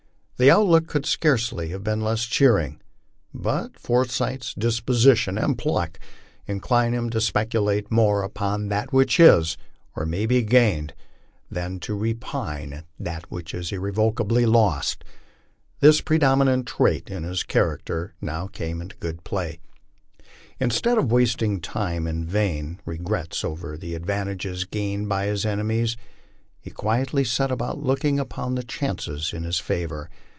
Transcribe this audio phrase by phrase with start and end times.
[0.37, 2.81] The outlook could scarcely have been less cheering.
[3.31, 5.99] But Forsyth's disposition and pluck
[6.47, 9.55] incline him to speculate more upon that which is,
[9.95, 10.95] or may be gained,
[11.51, 15.03] than to repine at that which is irrevoca bly lost.
[15.79, 19.59] This predominant trait in his character now came in good play.
[20.59, 25.67] In stead of wasting time in vain regrets over the advantages gained by his ene
[25.67, 25.97] mies,
[26.59, 30.09] he quietly set about looking up the chances in his favor.